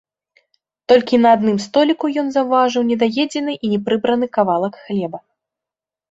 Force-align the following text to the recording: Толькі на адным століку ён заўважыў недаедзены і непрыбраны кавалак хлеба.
Толькі 0.91 1.15
на 1.25 1.29
адным 1.37 1.57
століку 1.65 2.05
ён 2.21 2.31
заўважыў 2.35 2.87
недаедзены 2.91 3.53
і 3.67 3.71
непрыбраны 3.75 4.25
кавалак 4.39 4.73
хлеба. 4.87 5.19